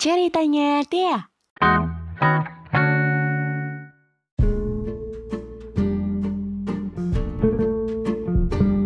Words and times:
Ceritanya 0.00 0.80
Dea. 0.88 1.28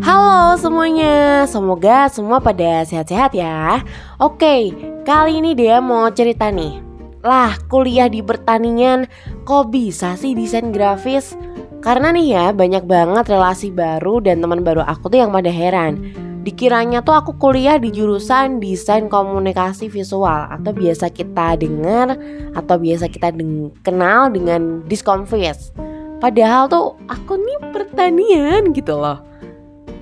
Halo 0.03 0.59
semuanya, 0.59 1.47
semoga 1.47 2.11
semua 2.11 2.43
pada 2.43 2.83
sehat-sehat 2.83 3.31
ya. 3.31 3.87
Oke, 4.19 4.75
kali 5.07 5.39
ini 5.39 5.55
dia 5.55 5.79
mau 5.79 6.11
cerita 6.11 6.51
nih. 6.51 6.83
Lah, 7.23 7.63
kuliah 7.71 8.11
di 8.11 8.19
pertanian 8.19 9.07
kok 9.47 9.71
bisa 9.71 10.19
sih 10.19 10.35
desain 10.35 10.75
grafis? 10.75 11.39
Karena 11.79 12.11
nih 12.11 12.27
ya, 12.27 12.47
banyak 12.51 12.91
banget 12.91 13.31
relasi 13.31 13.71
baru 13.71 14.19
dan 14.19 14.43
teman 14.43 14.67
baru 14.67 14.83
aku 14.83 15.15
tuh 15.15 15.23
yang 15.23 15.31
pada 15.31 15.55
heran. 15.55 16.24
Dikiranya 16.45 17.01
tuh 17.01 17.17
aku 17.17 17.41
kuliah 17.41 17.81
di 17.81 17.89
jurusan 17.89 18.61
desain 18.61 19.09
komunikasi 19.09 19.89
visual 19.89 20.45
atau 20.53 20.77
biasa 20.77 21.09
kita 21.09 21.57
dengar 21.57 22.21
atau 22.53 22.77
biasa 22.77 23.09
kita 23.09 23.33
deng 23.33 23.73
kenal 23.81 24.29
dengan 24.29 24.85
diskonvis. 24.85 25.73
Padahal 26.21 26.69
tuh 26.69 27.01
aku 27.09 27.41
nih 27.41 27.59
pertanian 27.73 28.77
gitu 28.77 28.93
loh. 29.01 29.25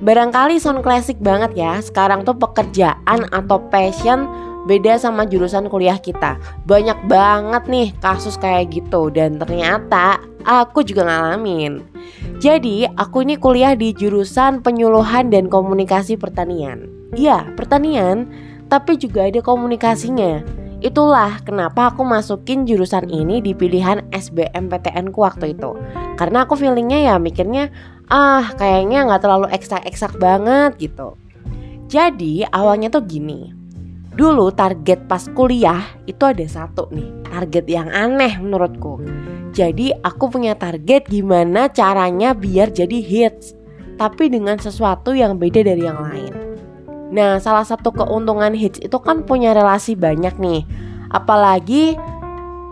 Barangkali 0.02 0.58
sound 0.58 0.82
klasik 0.82 1.14
banget 1.22 1.54
ya 1.54 1.78
Sekarang 1.78 2.26
tuh 2.26 2.34
pekerjaan 2.34 3.22
atau 3.30 3.62
passion 3.70 4.26
beda 4.66 4.98
sama 4.98 5.26
jurusan 5.26 5.66
kuliah 5.66 5.98
kita. 5.98 6.38
Banyak 6.66 7.06
banget 7.10 7.64
nih 7.66 7.88
kasus 7.98 8.38
kayak 8.38 8.70
gitu. 8.74 9.10
Dan 9.10 9.38
ternyata 9.38 10.22
aku 10.46 10.82
juga 10.86 11.06
ngalamin. 11.06 11.82
Jadi 12.42 12.86
aku 12.98 13.22
ini 13.22 13.38
kuliah 13.38 13.78
di 13.78 13.94
jurusan 13.94 14.60
penyuluhan 14.66 15.30
dan 15.30 15.46
komunikasi 15.46 16.18
pertanian. 16.18 16.90
Iya 17.14 17.46
pertanian 17.54 18.26
tapi 18.66 18.96
juga 18.96 19.28
ada 19.28 19.38
komunikasinya. 19.44 20.42
Itulah 20.82 21.38
kenapa 21.46 21.94
aku 21.94 22.02
masukin 22.02 22.66
jurusan 22.66 23.06
ini 23.06 23.38
di 23.38 23.54
pilihan 23.54 24.02
SBMPTN 24.10 25.14
ku 25.14 25.22
waktu 25.22 25.54
itu. 25.54 25.78
Karena 26.18 26.42
aku 26.42 26.58
feelingnya 26.58 27.06
ya 27.06 27.14
mikirnya 27.22 27.70
ah 28.10 28.50
kayaknya 28.58 29.06
nggak 29.06 29.22
terlalu 29.22 29.46
eksak-eksak 29.54 30.18
banget 30.18 30.74
gitu. 30.82 31.14
Jadi 31.86 32.42
awalnya 32.50 32.90
tuh 32.90 33.06
gini. 33.06 33.61
Dulu 34.12 34.52
target 34.52 35.08
pas 35.08 35.24
kuliah 35.32 35.80
itu 36.04 36.20
ada 36.28 36.44
satu 36.44 36.92
nih, 36.92 37.08
target 37.32 37.64
yang 37.64 37.88
aneh 37.88 38.36
menurutku. 38.36 39.00
Jadi 39.56 39.92
aku 40.04 40.28
punya 40.28 40.52
target 40.52 41.08
gimana 41.08 41.72
caranya 41.72 42.36
biar 42.36 42.72
jadi 42.76 43.00
hits, 43.00 43.56
tapi 43.96 44.28
dengan 44.28 44.60
sesuatu 44.60 45.16
yang 45.16 45.40
beda 45.40 45.64
dari 45.64 45.84
yang 45.88 45.96
lain. 45.96 46.32
Nah, 47.12 47.40
salah 47.40 47.64
satu 47.64 47.92
keuntungan 47.92 48.52
hits 48.56 48.80
itu 48.80 48.96
kan 49.00 49.24
punya 49.24 49.56
relasi 49.56 49.96
banyak 49.96 50.36
nih. 50.40 50.64
Apalagi 51.12 51.96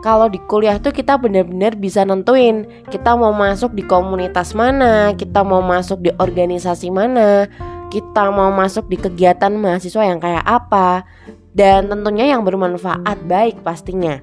kalau 0.00 0.32
di 0.32 0.40
kuliah 0.48 0.80
tuh 0.80 0.96
kita 0.96 1.20
benar-benar 1.20 1.76
bisa 1.76 2.00
nentuin 2.08 2.64
kita 2.88 3.12
mau 3.16 3.36
masuk 3.36 3.76
di 3.76 3.84
komunitas 3.84 4.56
mana, 4.56 5.12
kita 5.12 5.44
mau 5.44 5.60
masuk 5.60 6.00
di 6.00 6.12
organisasi 6.16 6.88
mana, 6.88 7.44
kita 7.90 8.30
mau 8.30 8.54
masuk 8.54 8.86
di 8.86 8.96
kegiatan 8.96 9.50
mahasiswa 9.50 10.06
yang 10.06 10.22
kayak 10.22 10.46
apa, 10.46 11.04
dan 11.50 11.90
tentunya 11.90 12.30
yang 12.30 12.46
bermanfaat 12.46 13.26
baik 13.26 13.66
pastinya. 13.66 14.22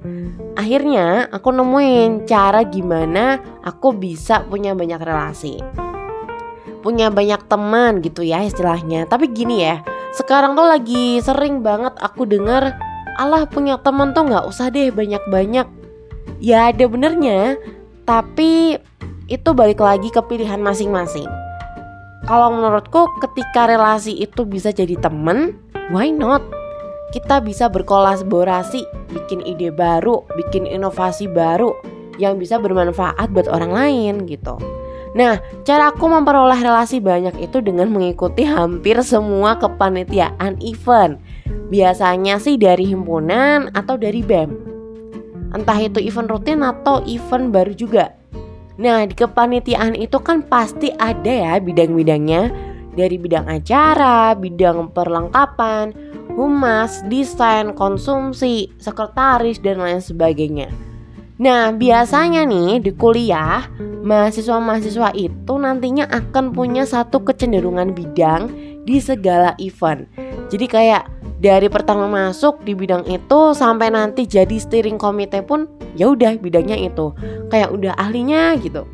Akhirnya 0.55 1.27
aku 1.27 1.51
nemuin 1.51 2.23
cara 2.23 2.63
gimana 2.63 3.37
aku 3.67 3.91
bisa 3.91 4.47
punya 4.47 4.71
banyak 4.71 4.97
relasi. 5.03 5.59
Punya 6.79 7.11
banyak 7.11 7.43
teman 7.51 7.99
gitu 7.99 8.23
ya 8.23 8.47
istilahnya. 8.47 9.03
Tapi 9.11 9.27
gini 9.35 9.59
ya, 9.59 9.83
sekarang 10.15 10.55
tuh 10.55 10.71
lagi 10.71 11.19
sering 11.19 11.59
banget 11.59 11.91
aku 11.99 12.23
dengar 12.23 12.79
Allah 13.19 13.43
punya 13.49 13.75
teman 13.83 14.15
tuh 14.15 14.23
nggak 14.31 14.47
usah 14.47 14.71
deh 14.71 14.87
banyak-banyak. 14.95 15.67
Ya 16.39 16.71
ada 16.71 16.85
benernya, 16.87 17.59
tapi 18.07 18.79
itu 19.27 19.49
balik 19.51 19.83
lagi 19.83 20.07
ke 20.07 20.21
pilihan 20.23 20.63
masing-masing. 20.63 21.46
Kalau 22.27 22.51
menurutku 22.51 23.07
ketika 23.23 23.71
relasi 23.71 24.19
itu 24.19 24.43
bisa 24.43 24.75
jadi 24.75 24.99
temen, 24.99 25.55
why 25.95 26.11
not? 26.11 26.43
Kita 27.15 27.39
bisa 27.39 27.71
berkolaborasi, 27.71 28.83
bikin 29.15 29.47
ide 29.47 29.71
baru, 29.71 30.27
bikin 30.35 30.67
inovasi 30.67 31.31
baru 31.31 31.71
yang 32.19 32.35
bisa 32.35 32.59
bermanfaat 32.59 33.31
buat 33.31 33.47
orang 33.47 33.71
lain 33.71 34.13
gitu. 34.27 34.59
Nah, 35.15 35.39
cara 35.63 35.95
aku 35.95 36.03
memperoleh 36.03 36.59
relasi 36.59 36.99
banyak 36.99 37.39
itu 37.39 37.63
dengan 37.63 37.87
mengikuti 37.87 38.43
hampir 38.43 38.99
semua 39.01 39.55
kepanitiaan 39.55 40.59
event 40.59 41.17
Biasanya 41.67 42.39
sih 42.39 42.55
dari 42.55 42.87
himpunan 42.87 43.75
atau 43.75 43.99
dari 43.99 44.23
BEM. 44.23 44.51
Entah 45.51 45.79
itu 45.79 45.99
event 45.99 46.31
rutin 46.31 46.63
atau 46.63 47.03
event 47.03 47.51
baru 47.51 47.75
juga. 47.75 48.15
Nah, 48.77 49.09
di 49.09 49.17
kepanitiaan 49.17 49.97
itu 49.97 50.21
kan 50.21 50.45
pasti 50.45 50.93
ada 50.93 51.29
ya 51.29 51.53
bidang-bidangnya 51.57 52.53
dari 52.93 53.17
bidang 53.17 53.49
acara, 53.49 54.37
bidang 54.37 54.93
perlengkapan, 54.93 55.93
humas, 56.37 57.01
desain, 57.09 57.73
konsumsi, 57.73 58.69
sekretaris 58.77 59.57
dan 59.61 59.81
lain 59.81 60.01
sebagainya. 60.01 60.69
Nah, 61.37 61.69
biasanya 61.69 62.45
nih 62.49 62.81
di 62.81 62.91
kuliah, 62.97 63.69
mahasiswa-mahasiswa 64.05 65.13
itu 65.13 65.53
nantinya 65.57 66.09
akan 66.09 66.49
punya 66.53 66.85
satu 66.85 67.21
kecenderungan 67.21 67.93
bidang 67.93 68.49
di 68.85 68.97
segala 68.97 69.53
event. 69.61 70.09
Jadi 70.49 70.65
kayak 70.65 71.05
dari 71.37 71.69
pertama 71.69 72.09
masuk 72.09 72.65
di 72.65 72.73
bidang 72.73 73.05
itu 73.05 73.53
sampai 73.53 73.93
nanti 73.93 74.25
jadi 74.25 74.57
steering 74.57 74.97
komite 74.97 75.45
pun 75.45 75.69
ya 75.93 76.09
udah 76.09 76.33
bidangnya 76.41 76.77
itu. 76.81 77.13
Kayak 77.53 77.69
udah 77.77 77.93
ahlinya 77.93 78.57
gitu. 78.57 78.89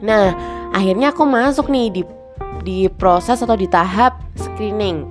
Nah 0.00 0.32
akhirnya 0.72 1.12
aku 1.12 1.28
masuk 1.28 1.68
nih 1.68 1.92
di 1.92 2.02
di 2.64 2.78
proses 2.88 3.44
atau 3.44 3.52
di 3.52 3.68
tahap 3.68 4.16
screening. 4.40 5.04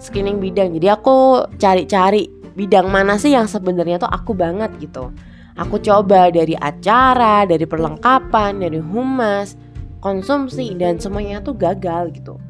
Screening 0.00 0.40
bidang. 0.40 0.72
Jadi 0.80 0.88
aku 0.88 1.44
cari-cari 1.60 2.24
bidang 2.56 2.88
mana 2.88 3.20
sih 3.20 3.36
yang 3.36 3.44
sebenarnya 3.44 4.00
tuh 4.00 4.10
aku 4.10 4.32
banget 4.32 4.72
gitu. 4.80 5.12
Aku 5.60 5.76
coba 5.82 6.32
dari 6.32 6.56
acara 6.56 7.44
dari 7.44 7.68
perlengkapan 7.68 8.64
dari 8.64 8.80
humas 8.80 9.60
konsumsi 10.00 10.72
dan 10.78 10.96
semuanya 10.96 11.44
tuh 11.44 11.52
gagal 11.52 12.16
gitu. 12.16 12.40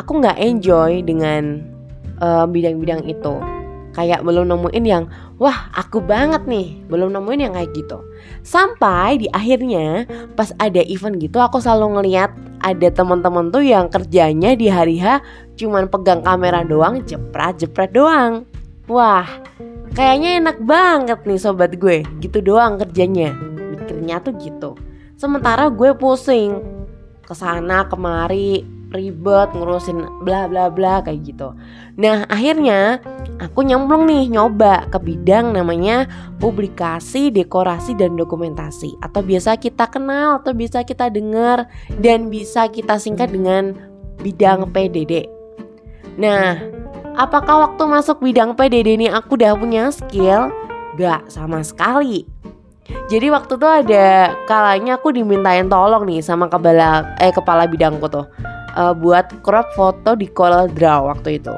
Aku 0.00 0.22
nggak 0.22 0.38
enjoy 0.40 1.02
dengan 1.02 1.76
eh, 2.18 2.46
bidang-bidang 2.46 3.06
itu. 3.06 3.58
Kayak 3.98 4.22
belum 4.22 4.46
nemuin 4.46 4.84
yang 4.86 5.04
wah 5.42 5.74
aku 5.74 5.98
banget 5.98 6.46
nih. 6.46 6.86
Belum 6.86 7.10
nemuin 7.10 7.50
yang 7.50 7.52
kayak 7.58 7.74
gitu. 7.74 7.98
Sampai 8.46 9.18
di 9.18 9.26
akhirnya 9.34 10.06
pas 10.38 10.54
ada 10.62 10.78
event 10.86 11.18
gitu 11.18 11.42
aku 11.42 11.58
selalu 11.58 11.98
ngeliat 11.98 12.30
ada 12.62 12.88
teman-teman 12.94 13.50
tuh 13.50 13.66
yang 13.66 13.90
kerjanya 13.90 14.54
di 14.54 14.70
hari 14.70 15.02
H 15.02 15.22
cuman 15.58 15.90
pegang 15.90 16.22
kamera 16.22 16.62
doang 16.62 17.02
jepret 17.02 17.58
jepret 17.58 17.90
doang. 17.90 18.46
Wah 18.86 19.26
kayaknya 19.98 20.46
enak 20.46 20.62
banget 20.62 21.18
nih 21.26 21.40
sobat 21.42 21.74
gue. 21.74 22.06
Gitu 22.22 22.38
doang 22.38 22.78
kerjanya. 22.78 23.34
Mikirnya 23.74 24.22
tuh 24.22 24.38
gitu. 24.38 24.78
Sementara 25.18 25.66
gue 25.74 25.90
pusing. 25.98 26.62
Ke 27.26 27.34
sana 27.34 27.84
kemari 27.90 28.77
ribet 28.88 29.52
ngurusin 29.52 30.24
bla 30.24 30.48
bla 30.48 30.72
bla 30.72 31.04
kayak 31.04 31.20
gitu. 31.28 31.52
Nah 32.00 32.24
akhirnya 32.28 33.04
aku 33.36 33.60
nyemplung 33.64 34.08
nih 34.08 34.32
nyoba 34.32 34.88
ke 34.88 34.98
bidang 35.00 35.52
namanya 35.52 36.08
publikasi, 36.40 37.28
dekorasi 37.28 37.92
dan 37.98 38.16
dokumentasi 38.16 38.96
atau 39.04 39.20
biasa 39.20 39.60
kita 39.60 39.92
kenal 39.92 40.40
atau 40.40 40.56
bisa 40.56 40.80
kita 40.84 41.12
dengar 41.12 41.68
dan 42.00 42.32
bisa 42.32 42.68
kita 42.72 42.96
singkat 42.96 43.28
dengan 43.28 43.76
bidang 44.24 44.72
PDD. 44.72 45.28
Nah 46.16 46.56
apakah 47.20 47.68
waktu 47.68 47.84
masuk 47.84 48.24
bidang 48.24 48.56
PDD 48.56 48.96
ini 49.04 49.06
aku 49.12 49.36
udah 49.36 49.52
punya 49.52 49.92
skill? 49.92 50.48
Gak 50.96 51.28
sama 51.30 51.62
sekali. 51.62 52.26
Jadi 52.88 53.28
waktu 53.28 53.60
itu 53.60 53.68
ada 53.68 54.32
kalanya 54.48 54.96
aku 54.96 55.12
dimintain 55.12 55.68
tolong 55.68 56.08
nih 56.08 56.24
sama 56.24 56.48
kepala 56.48 57.04
eh 57.20 57.28
kepala 57.28 57.68
bidangku 57.68 58.08
tuh 58.08 58.24
uh, 58.78 58.94
buat 58.94 59.42
crop 59.42 59.74
foto 59.74 60.14
di 60.14 60.30
Corel 60.30 60.70
Draw 60.70 61.10
waktu 61.10 61.42
itu. 61.42 61.52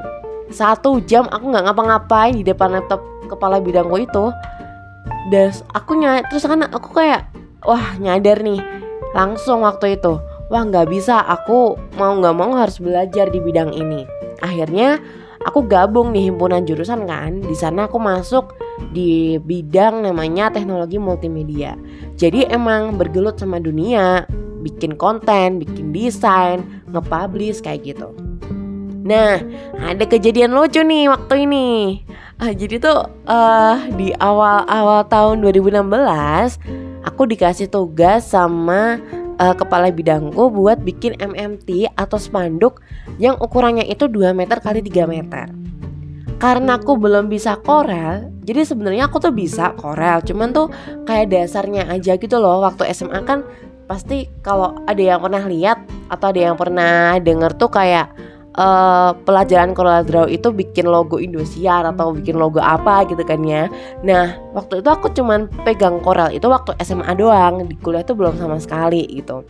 Satu 0.51 0.99
jam 1.05 1.29
aku 1.29 1.53
nggak 1.53 1.71
ngapa-ngapain 1.71 2.35
di 2.35 2.43
depan 2.43 2.75
laptop 2.75 3.05
kepala 3.29 3.61
bidangku 3.61 4.01
itu. 4.01 4.33
Dan 5.29 5.53
aku 5.77 6.01
nyadar 6.01 6.27
terus 6.33 6.49
kan 6.49 6.65
aku 6.65 6.97
kayak 6.97 7.29
wah 7.63 7.95
nyadar 8.01 8.41
nih 8.41 8.59
langsung 9.13 9.63
waktu 9.63 10.01
itu. 10.01 10.19
Wah 10.51 10.67
nggak 10.67 10.91
bisa 10.91 11.23
aku 11.23 11.79
mau 11.95 12.17
nggak 12.19 12.35
mau 12.35 12.57
harus 12.59 12.83
belajar 12.83 13.31
di 13.31 13.39
bidang 13.39 13.71
ini. 13.71 14.03
Akhirnya 14.43 14.99
aku 15.47 15.63
gabung 15.71 16.11
di 16.11 16.27
himpunan 16.27 16.67
jurusan 16.67 17.07
kan. 17.07 17.39
Di 17.45 17.55
sana 17.55 17.87
aku 17.87 18.03
masuk 18.03 18.59
di 18.91 19.39
bidang 19.39 20.03
namanya 20.03 20.51
teknologi 20.51 20.99
multimedia. 20.99 21.79
Jadi 22.19 22.51
emang 22.51 22.99
bergelut 22.99 23.39
sama 23.39 23.63
dunia, 23.63 24.27
bikin 24.67 24.99
konten, 24.99 25.63
bikin 25.63 25.95
desain, 25.95 26.80
nge-publish 26.91 27.63
kayak 27.65 27.95
gitu. 27.95 28.13
Nah, 29.01 29.43
ada 29.81 30.05
kejadian 30.07 30.55
lucu 30.55 30.85
nih 30.85 31.11
waktu 31.11 31.49
ini. 31.49 31.69
Ah, 32.41 32.53
jadi 32.57 32.81
tuh 32.81 33.05
uh, 33.29 33.77
di 34.01 34.17
awal-awal 34.17 35.05
tahun 35.09 35.45
2016 35.45 35.83
aku 37.05 37.23
dikasih 37.29 37.69
tugas 37.69 38.33
sama 38.33 38.97
uh, 39.41 39.55
kepala 39.57 39.89
bidangku 39.93 40.53
buat 40.53 40.81
bikin 40.85 41.17
MMT 41.21 41.97
atau 41.97 42.17
spanduk 42.21 42.85
yang 43.17 43.37
ukurannya 43.41 43.85
itu 43.89 44.09
2 44.09 44.37
meter 44.37 44.61
kali 44.61 44.85
3 44.85 45.05
meter. 45.09 45.47
Karena 46.41 46.81
aku 46.81 46.97
belum 46.97 47.29
bisa 47.29 47.61
korel, 47.61 48.33
jadi 48.41 48.65
sebenarnya 48.65 49.13
aku 49.13 49.21
tuh 49.21 49.29
bisa 49.29 49.77
korel, 49.77 50.25
cuman 50.25 50.57
tuh 50.57 50.73
kayak 51.05 51.29
dasarnya 51.29 51.85
aja 51.93 52.17
gitu 52.17 52.41
loh. 52.41 52.65
Waktu 52.65 52.89
SMA 52.97 53.21
kan 53.29 53.45
pasti 53.91 54.31
kalau 54.47 54.79
ada 54.87 55.03
yang 55.03 55.19
pernah 55.19 55.43
lihat 55.51 55.83
atau 56.07 56.31
ada 56.31 56.39
yang 56.39 56.55
pernah 56.55 57.19
denger 57.19 57.59
tuh 57.59 57.75
kayak 57.75 58.15
uh, 58.55 59.19
pelajaran 59.27 59.75
Draw 59.75 60.31
itu 60.31 60.55
bikin 60.55 60.87
logo 60.87 61.19
Indosiar 61.19 61.83
atau 61.83 62.15
bikin 62.15 62.39
logo 62.39 62.63
apa 62.63 63.03
gitu 63.11 63.27
kan 63.27 63.43
ya. 63.43 63.67
Nah, 64.07 64.39
waktu 64.55 64.79
itu 64.79 64.89
aku 64.95 65.11
cuman 65.11 65.51
pegang 65.67 65.99
Corel 65.99 66.31
itu 66.31 66.47
waktu 66.47 66.79
SMA 66.87 67.19
doang, 67.19 67.67
di 67.67 67.75
kuliah 67.83 68.07
tuh 68.07 68.15
belum 68.15 68.39
sama 68.39 68.63
sekali 68.63 69.11
gitu. 69.11 69.43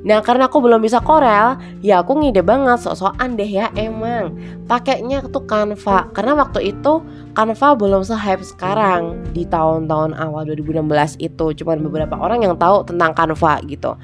Nah 0.00 0.24
karena 0.24 0.48
aku 0.48 0.64
belum 0.64 0.80
bisa 0.80 1.00
Corel 1.04 1.60
Ya 1.84 2.00
aku 2.00 2.16
ngide 2.16 2.40
banget 2.40 2.80
sok-sokan 2.80 3.36
deh 3.36 3.48
ya 3.48 3.68
emang. 3.76 4.36
Pakainya 4.64 5.20
tuh 5.28 5.44
Canva. 5.44 6.08
Karena 6.16 6.32
waktu 6.36 6.72
itu 6.72 7.04
Canva 7.36 7.68
belum 7.76 8.02
se-hype 8.04 8.44
sekarang 8.44 9.20
Di 9.36 9.44
tahun-tahun 9.44 10.16
awal 10.16 10.48
2016 10.48 11.20
itu. 11.20 11.46
Cuman 11.62 11.84
beberapa 11.84 12.16
orang 12.16 12.44
yang 12.44 12.56
tahu 12.56 12.88
tentang 12.88 13.12
Canva 13.12 13.60
gitu. 13.68 13.96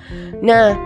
Nah 0.45 0.77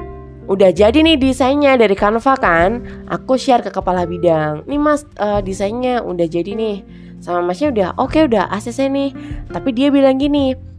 udah 0.50 0.74
jadi 0.74 0.98
nih 1.02 1.18
desainnya 1.18 1.78
dari 1.78 1.94
Canva 1.98 2.34
kan? 2.38 2.82
Aku 3.10 3.34
share 3.34 3.66
ke 3.66 3.70
kepala 3.74 4.06
bidang. 4.06 4.66
Nih 4.70 4.78
mas 4.78 5.02
uh, 5.18 5.42
desainnya 5.42 6.02
udah 6.02 6.26
jadi 6.26 6.54
nih. 6.54 6.76
Sama 7.20 7.44
masnya 7.44 7.68
udah 7.68 7.88
oke 8.00 8.16
okay, 8.16 8.22
udah 8.30 8.48
ACC 8.48 8.88
nih. 8.88 9.10
Tapi 9.52 9.68
dia 9.76 9.92
bilang 9.92 10.16
gini 10.16 10.70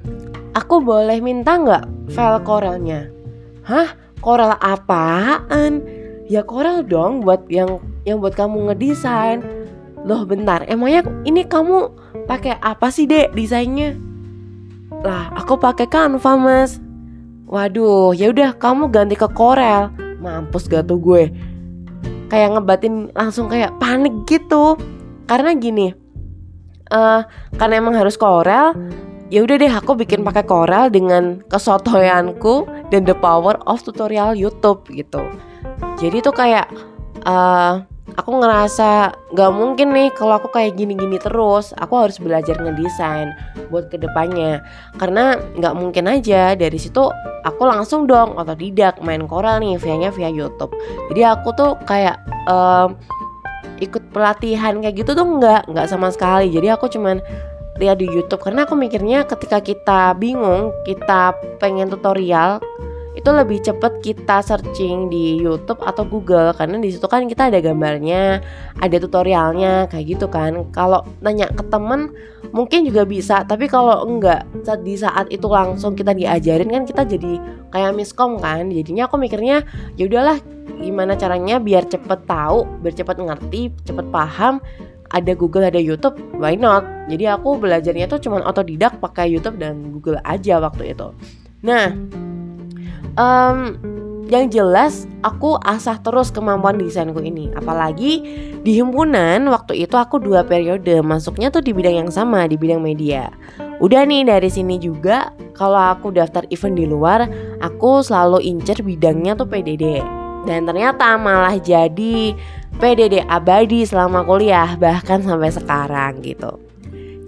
aku 0.56 0.84
boleh 0.84 1.20
minta 1.24 1.56
nggak 1.56 2.12
file 2.12 2.40
Corelnya 2.44 3.08
hah 3.64 3.96
Corel 4.22 4.56
apaan 4.62 5.82
ya 6.30 6.46
Corel 6.46 6.86
dong 6.86 7.26
buat 7.26 7.44
yang 7.52 7.82
yang 8.06 8.22
buat 8.22 8.38
kamu 8.38 8.72
ngedesain 8.72 9.42
loh 10.06 10.24
bentar 10.24 10.64
emangnya 10.70 11.06
ini 11.26 11.46
kamu 11.46 11.92
pakai 12.30 12.58
apa 12.62 12.88
sih 12.94 13.10
dek 13.10 13.34
desainnya 13.34 13.98
lah 15.02 15.34
aku 15.36 15.58
pakai 15.58 15.90
Canva 15.90 16.38
mas 16.38 16.78
Waduh, 17.52 18.16
ya 18.16 18.32
udah 18.32 18.56
kamu 18.56 18.88
ganti 18.96 19.20
ke 19.20 19.28
Corel. 19.36 19.92
Mampus 20.24 20.72
gak 20.72 20.88
tuh 20.88 20.96
gue. 20.96 21.28
Kayak 22.32 22.56
ngebatin 22.56 23.12
langsung 23.12 23.52
kayak 23.52 23.76
panik 23.76 24.16
gitu. 24.24 24.80
Karena 25.28 25.52
gini, 25.60 25.92
uh, 26.96 27.28
karena 27.60 27.84
emang 27.84 27.92
harus 28.00 28.16
Corel, 28.16 28.72
ya 29.32 29.48
udah 29.48 29.56
deh 29.56 29.72
aku 29.72 29.96
bikin 29.96 30.28
pakai 30.28 30.44
Corel 30.44 30.92
dengan 30.92 31.40
kesotoyanku 31.48 32.68
dan 32.92 33.08
the 33.08 33.16
power 33.16 33.56
of 33.64 33.80
tutorial 33.80 34.36
YouTube 34.36 34.84
gitu. 34.92 35.24
Jadi 36.04 36.20
tuh 36.20 36.36
kayak 36.36 36.68
uh, 37.24 37.80
aku 38.20 38.32
ngerasa 38.44 39.16
gak 39.32 39.52
mungkin 39.56 39.96
nih 39.96 40.12
kalau 40.12 40.36
aku 40.36 40.52
kayak 40.52 40.76
gini-gini 40.76 41.16
terus. 41.16 41.72
Aku 41.80 41.96
harus 41.96 42.20
belajar 42.20 42.60
ngedesain 42.60 43.32
buat 43.72 43.88
ke 43.88 43.96
depannya. 43.96 44.60
Karena 45.00 45.40
gak 45.64 45.80
mungkin 45.80 46.12
aja 46.12 46.52
dari 46.60 46.76
situ 46.76 47.08
aku 47.48 47.64
langsung 47.64 48.06
dong 48.12 48.36
otodidak 48.36 49.00
main 49.00 49.24
Corel 49.32 49.64
nih 49.64 49.80
via 49.80 50.12
via 50.12 50.28
YouTube. 50.28 50.76
Jadi 51.08 51.22
aku 51.24 51.56
tuh 51.56 51.80
kayak 51.88 52.20
um, 52.52 53.00
ikut 53.82 54.14
pelatihan 54.14 54.78
kayak 54.78 54.94
gitu 55.02 55.18
tuh 55.18 55.26
nggak 55.26 55.72
nggak 55.72 55.88
sama 55.90 56.14
sekali. 56.14 56.54
Jadi 56.54 56.68
aku 56.70 56.86
cuman 56.92 57.18
lihat 57.82 57.98
di 57.98 58.06
YouTube 58.06 58.46
karena 58.46 58.70
aku 58.70 58.78
mikirnya 58.78 59.26
ketika 59.26 59.58
kita 59.58 60.14
bingung 60.14 60.70
kita 60.86 61.34
pengen 61.58 61.90
tutorial 61.90 62.62
itu 63.12 63.28
lebih 63.28 63.60
cepet 63.60 64.00
kita 64.00 64.40
searching 64.40 65.12
di 65.12 65.36
YouTube 65.36 65.84
atau 65.84 66.08
Google 66.08 66.56
karena 66.56 66.80
di 66.80 66.96
situ 66.96 67.04
kan 67.12 67.28
kita 67.28 67.52
ada 67.52 67.60
gambarnya, 67.60 68.40
ada 68.80 68.96
tutorialnya 68.98 69.92
kayak 69.92 70.16
gitu 70.16 70.32
kan. 70.32 70.72
Kalau 70.72 71.04
nanya 71.20 71.52
ke 71.52 71.64
temen 71.68 72.16
mungkin 72.56 72.88
juga 72.88 73.04
bisa, 73.04 73.44
tapi 73.44 73.68
kalau 73.68 74.08
enggak 74.08 74.48
di 74.88 74.96
saat 74.96 75.28
itu 75.28 75.44
langsung 75.52 75.92
kita 75.92 76.16
diajarin 76.16 76.72
kan 76.72 76.84
kita 76.88 77.04
jadi 77.04 77.32
kayak 77.76 78.00
miskom 78.00 78.40
kan. 78.40 78.72
Jadinya 78.72 79.12
aku 79.12 79.20
mikirnya 79.20 79.68
ya 80.00 80.08
udahlah 80.08 80.40
gimana 80.80 81.20
caranya 81.20 81.60
biar 81.60 81.92
cepet 81.92 82.24
tahu, 82.24 82.64
biar 82.80 82.96
cepet 82.96 83.18
ngerti, 83.20 83.62
cepet 83.84 84.08
paham 84.08 84.64
ada 85.12 85.36
Google 85.36 85.68
ada 85.68 85.80
YouTube 85.80 86.18
why 86.40 86.56
not? 86.56 86.84
Jadi 87.12 87.28
aku 87.28 87.60
belajarnya 87.60 88.08
tuh 88.08 88.20
cuman 88.24 88.44
otodidak 88.48 88.98
pakai 89.04 89.32
YouTube 89.32 89.60
dan 89.60 89.92
Google 89.92 90.20
aja 90.24 90.60
waktu 90.64 90.96
itu. 90.96 91.12
Nah 91.62 91.94
um, 93.20 93.76
yang 94.32 94.48
jelas 94.48 95.12
aku 95.28 95.60
asah 95.68 96.00
terus 96.00 96.32
kemampuan 96.32 96.80
desainku 96.80 97.20
ini. 97.20 97.52
Apalagi 97.52 98.24
di 98.64 98.72
himpunan 98.80 99.44
waktu 99.52 99.84
itu 99.84 100.00
aku 100.00 100.24
dua 100.24 100.48
periode 100.48 101.04
masuknya 101.04 101.52
tuh 101.52 101.60
di 101.60 101.76
bidang 101.76 102.08
yang 102.08 102.12
sama 102.12 102.48
di 102.48 102.56
bidang 102.56 102.80
media. 102.80 103.28
Udah 103.84 104.08
nih 104.08 104.24
dari 104.24 104.48
sini 104.48 104.80
juga 104.80 105.36
kalau 105.58 105.78
aku 105.78 106.14
daftar 106.16 106.48
event 106.48 106.76
di 106.80 106.86
luar 106.88 107.28
aku 107.60 108.00
selalu 108.06 108.40
incer 108.46 108.80
bidangnya 108.80 109.36
tuh 109.36 109.50
PDD 109.50 110.21
dan 110.48 110.66
ternyata 110.66 111.18
malah 111.20 111.58
jadi 111.58 112.34
PDD 112.82 113.26
abadi 113.30 113.86
selama 113.86 114.26
kuliah 114.26 114.74
bahkan 114.80 115.22
sampai 115.22 115.54
sekarang 115.54 116.22
gitu 116.26 116.58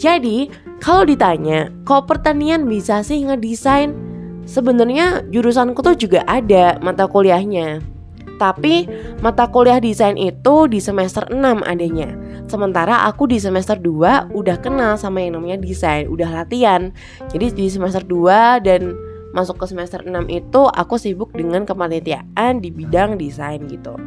jadi 0.02 0.50
kalau 0.82 1.08
ditanya 1.08 1.72
kok 1.88 2.10
pertanian 2.10 2.66
bisa 2.68 3.06
sih 3.06 3.24
ngedesain 3.24 4.14
Sebenarnya 4.44 5.24
jurusanku 5.32 5.80
tuh 5.80 5.96
juga 5.96 6.20
ada 6.28 6.76
mata 6.84 7.08
kuliahnya. 7.08 7.80
Tapi 8.36 8.90
mata 9.24 9.48
kuliah 9.48 9.80
desain 9.80 10.20
itu 10.20 10.68
di 10.68 10.84
semester 10.84 11.24
6 11.32 11.64
adanya. 11.64 12.12
Sementara 12.52 13.08
aku 13.08 13.24
di 13.32 13.40
semester 13.40 13.80
2 13.80 14.36
udah 14.36 14.58
kenal 14.60 15.00
sama 15.00 15.24
yang 15.24 15.40
namanya 15.40 15.64
desain, 15.64 16.12
udah 16.12 16.44
latihan. 16.44 16.92
Jadi 17.32 17.56
di 17.56 17.72
semester 17.72 18.04
2 18.04 18.60
dan 18.68 18.92
masuk 19.34 19.60
ke 19.60 19.66
semester 19.68 20.06
6 20.06 20.30
itu 20.30 20.62
aku 20.70 20.96
sibuk 21.02 21.34
dengan 21.34 21.66
kepanitiaan 21.66 22.62
di 22.62 22.70
bidang 22.70 23.18
desain 23.18 23.66
gitu. 23.66 23.98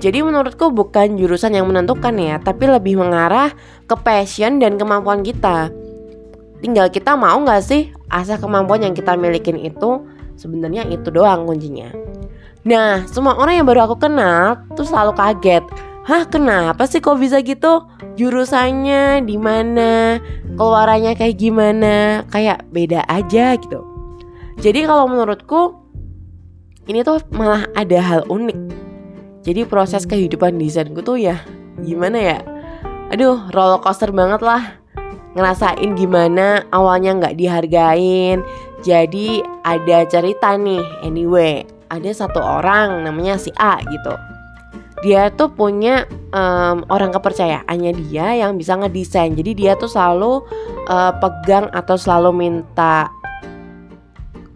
Jadi 0.00 0.24
menurutku 0.24 0.72
bukan 0.72 1.20
jurusan 1.20 1.52
yang 1.52 1.68
menentukan 1.68 2.16
ya, 2.16 2.40
tapi 2.40 2.70
lebih 2.70 2.96
mengarah 2.96 3.52
ke 3.84 3.94
passion 4.00 4.56
dan 4.56 4.80
kemampuan 4.80 5.20
kita. 5.20 5.68
Tinggal 6.64 6.88
kita 6.88 7.18
mau 7.20 7.36
nggak 7.42 7.60
sih 7.60 7.92
asal 8.08 8.40
kemampuan 8.40 8.80
yang 8.80 8.94
kita 8.96 9.12
milikin 9.18 9.60
itu 9.60 10.04
sebenarnya 10.40 10.88
itu 10.88 11.12
doang 11.12 11.44
kuncinya. 11.44 11.92
Nah, 12.64 13.08
semua 13.08 13.36
orang 13.36 13.60
yang 13.60 13.66
baru 13.68 13.88
aku 13.88 13.96
kenal 14.00 14.64
tuh 14.76 14.84
selalu 14.84 15.16
kaget. 15.16 15.64
Hah, 16.04 16.24
kenapa 16.28 16.84
sih 16.88 17.00
kok 17.00 17.20
bisa 17.20 17.40
gitu? 17.44 17.84
Jurusannya 18.18 19.22
di 19.26 19.36
mana? 19.36 20.18
Keluarannya 20.54 21.14
kayak 21.14 21.36
gimana? 21.38 22.26
Kayak 22.30 22.66
beda 22.70 23.06
aja 23.06 23.58
gitu. 23.58 23.80
Jadi 24.60 24.84
kalau 24.84 25.08
menurutku 25.08 25.78
ini 26.90 27.04
tuh 27.06 27.22
malah 27.34 27.66
ada 27.78 27.98
hal 28.02 28.22
unik. 28.26 28.58
Jadi 29.46 29.64
proses 29.64 30.04
kehidupan 30.04 30.60
desainku 30.60 31.00
tuh 31.00 31.16
ya 31.16 31.40
gimana 31.80 32.18
ya? 32.18 32.38
Aduh, 33.10 33.50
roller 33.50 33.80
coaster 33.80 34.12
banget 34.12 34.44
lah 34.44 34.80
ngerasain 35.34 35.94
gimana 35.94 36.66
awalnya 36.74 37.14
nggak 37.14 37.38
dihargain 37.38 38.42
jadi 38.82 39.46
ada 39.62 40.02
cerita 40.10 40.58
nih 40.58 40.82
anyway 41.06 41.62
ada 41.86 42.10
satu 42.10 42.42
orang 42.42 43.06
namanya 43.06 43.38
si 43.38 43.54
A 43.54 43.78
gitu 43.86 44.14
dia 45.00 45.32
tuh 45.32 45.48
punya 45.48 46.04
um, 46.36 46.84
orang 46.92 47.08
kepercayaannya 47.12 47.92
dia 48.06 48.44
yang 48.44 48.60
bisa 48.60 48.76
ngedesain. 48.76 49.32
Jadi 49.32 49.56
dia 49.56 49.72
tuh 49.76 49.88
selalu 49.88 50.44
uh, 50.88 51.12
pegang 51.16 51.72
atau 51.72 51.96
selalu 51.96 52.30
minta 52.36 53.08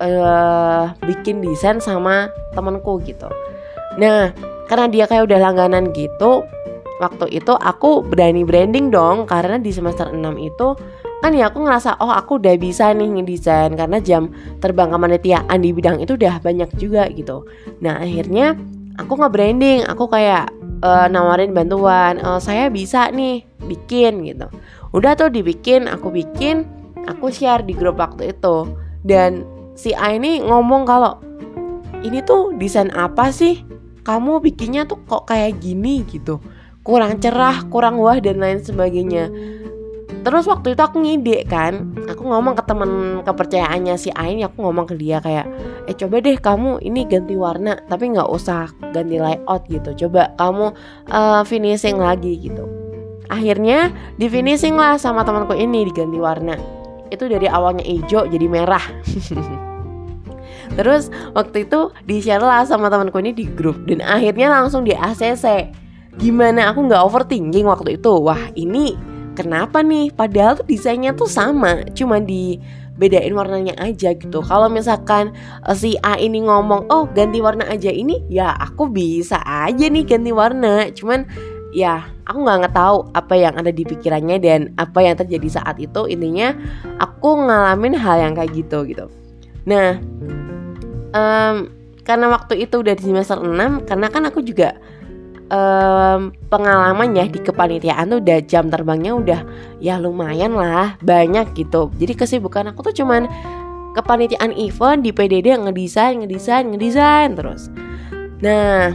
uh, 0.04 0.92
bikin 1.04 1.40
desain 1.40 1.80
sama 1.80 2.28
temenku 2.52 3.00
gitu. 3.08 3.28
Nah 3.96 4.36
karena 4.68 4.86
dia 4.88 5.04
kayak 5.08 5.28
udah 5.28 5.38
langganan 5.40 5.92
gitu 5.96 6.44
waktu 7.00 7.26
itu 7.32 7.52
aku 7.56 8.04
berani 8.04 8.44
branding 8.44 8.92
dong. 8.92 9.24
Karena 9.24 9.56
di 9.56 9.72
semester 9.72 10.12
6 10.12 10.20
itu 10.40 10.76
kan 11.24 11.32
ya 11.32 11.48
aku 11.48 11.64
ngerasa 11.64 12.04
oh 12.04 12.12
aku 12.12 12.36
udah 12.36 12.52
bisa 12.60 12.92
nih 12.92 13.08
ngedesain. 13.16 13.72
Karena 13.80 13.96
jam 13.96 14.28
terbang 14.60 14.92
kemanitiaan 14.92 15.56
di 15.56 15.72
bidang 15.72 16.04
itu 16.04 16.20
udah 16.20 16.36
banyak 16.44 16.68
juga 16.76 17.08
gitu. 17.08 17.48
Nah 17.80 17.96
akhirnya 18.04 18.60
aku 18.98 19.18
nggak 19.18 19.32
branding 19.34 19.80
aku 19.86 20.06
kayak 20.06 20.50
uh, 20.84 21.06
nawarin 21.10 21.50
bantuan 21.56 22.20
uh, 22.22 22.38
saya 22.38 22.70
bisa 22.70 23.10
nih 23.10 23.42
bikin 23.66 24.22
gitu. 24.26 24.46
Udah 24.94 25.18
tuh 25.18 25.32
dibikin 25.32 25.90
aku 25.90 26.12
bikin 26.14 26.68
aku 27.08 27.32
share 27.32 27.64
di 27.64 27.74
grup 27.74 27.98
waktu 27.98 28.36
itu. 28.36 28.70
Dan 29.04 29.44
si 29.76 29.92
A 29.92 30.14
ini 30.16 30.40
ngomong 30.40 30.86
kalau 30.88 31.20
ini 32.04 32.20
tuh 32.22 32.54
desain 32.56 32.92
apa 32.94 33.32
sih? 33.34 33.64
Kamu 34.04 34.44
bikinnya 34.44 34.84
tuh 34.84 35.00
kok 35.08 35.32
kayak 35.32 35.64
gini? 35.64 36.04
gitu. 36.04 36.36
Kurang 36.84 37.16
cerah, 37.16 37.64
kurang 37.72 37.96
wah 37.96 38.20
dan 38.20 38.36
lain 38.36 38.60
sebagainya. 38.60 39.32
Terus 40.24 40.48
waktu 40.48 40.72
itu 40.72 40.80
aku 40.80 41.04
ngide 41.04 41.44
kan, 41.44 41.92
aku 42.08 42.24
ngomong 42.24 42.56
ke 42.56 42.64
temen 42.64 43.20
kepercayaannya 43.28 43.94
si 44.00 44.08
Ain, 44.16 44.40
aku 44.40 44.64
ngomong 44.64 44.88
ke 44.88 44.96
dia 44.96 45.20
kayak, 45.20 45.44
eh 45.84 45.92
coba 45.92 46.24
deh 46.24 46.40
kamu 46.40 46.80
ini 46.80 47.04
ganti 47.04 47.36
warna, 47.36 47.76
tapi 47.92 48.08
nggak 48.16 48.32
usah 48.32 48.72
ganti 48.96 49.20
layout 49.20 49.68
gitu, 49.68 50.08
coba 50.08 50.32
kamu 50.40 50.72
uh, 51.12 51.44
finishing 51.44 52.00
lagi 52.00 52.40
gitu. 52.40 52.64
Akhirnya 53.28 53.92
di 54.16 54.32
finishing 54.32 54.80
lah 54.80 54.96
sama 54.96 55.28
temanku 55.28 55.52
ini 55.52 55.84
diganti 55.92 56.16
warna. 56.16 56.56
Itu 57.12 57.28
dari 57.28 57.44
awalnya 57.44 57.84
hijau 57.84 58.24
jadi 58.24 58.48
merah. 58.48 58.84
Terus 60.80 61.12
waktu 61.36 61.68
itu 61.68 61.92
di 62.08 62.24
share 62.24 62.40
lah 62.40 62.64
sama 62.64 62.88
temanku 62.88 63.20
ini 63.20 63.36
di 63.36 63.44
grup 63.44 63.84
dan 63.84 64.00
akhirnya 64.00 64.48
langsung 64.48 64.88
di 64.88 64.96
ACC. 64.96 65.68
Gimana 66.16 66.72
aku 66.72 66.88
nggak 66.88 67.02
overthinking 67.04 67.68
waktu 67.68 68.00
itu? 68.00 68.12
Wah 68.24 68.40
ini 68.56 69.13
kenapa 69.34 69.82
nih? 69.82 70.14
Padahal 70.14 70.62
tuh 70.62 70.66
desainnya 70.66 71.12
tuh 71.12 71.28
sama 71.28 71.84
cuma 71.92 72.22
di 72.22 72.58
bedain 72.94 73.34
warnanya 73.34 73.74
aja 73.82 74.14
gitu. 74.14 74.40
Kalau 74.46 74.70
misalkan 74.70 75.34
uh, 75.66 75.74
si 75.74 75.98
A 76.06 76.14
ini 76.16 76.46
ngomong 76.46 76.86
oh 76.88 77.10
ganti 77.10 77.42
warna 77.42 77.66
aja 77.66 77.90
ini 77.90 78.22
ya 78.30 78.54
aku 78.54 78.86
bisa 78.86 79.42
aja 79.42 79.90
nih 79.90 80.06
ganti 80.06 80.30
warna. 80.30 80.88
Cuman 80.94 81.26
ya 81.74 82.06
aku 82.24 82.38
nggak 82.46 82.70
tahu 82.70 83.10
apa 83.12 83.34
yang 83.34 83.54
ada 83.58 83.74
di 83.74 83.82
pikirannya 83.82 84.38
dan 84.38 84.60
apa 84.78 85.02
yang 85.02 85.18
terjadi 85.18 85.60
saat 85.60 85.76
itu. 85.82 86.06
Intinya 86.06 86.54
aku 87.02 87.50
ngalamin 87.50 87.98
hal 87.98 88.22
yang 88.22 88.32
kayak 88.38 88.54
gitu 88.54 88.86
gitu. 88.86 89.10
Nah 89.66 89.98
um, 91.10 91.56
karena 92.04 92.26
waktu 92.30 92.62
itu 92.62 92.78
udah 92.78 92.94
di 92.94 93.02
semester 93.02 93.40
6 93.40 93.88
karena 93.88 94.06
kan 94.12 94.22
aku 94.28 94.44
juga 94.44 94.76
um, 95.54 96.34
pengalamannya 96.50 97.30
di 97.30 97.40
kepanitiaan 97.40 98.10
tuh 98.10 98.18
udah 98.20 98.38
jam 98.44 98.66
terbangnya 98.68 99.12
udah 99.14 99.40
ya 99.78 100.02
lumayan 100.02 100.58
lah 100.58 100.98
banyak 101.00 101.54
gitu. 101.54 101.94
Jadi 101.94 102.12
kesibukan 102.18 102.74
aku 102.74 102.90
tuh 102.90 103.04
cuman 103.04 103.30
kepanitiaan 103.94 104.50
event 104.58 105.06
di 105.06 105.14
PDD 105.14 105.54
ngedesain 105.54 106.18
ngedesain 106.18 106.66
ngedesain 106.74 107.30
terus. 107.38 107.70
Nah 108.42 108.90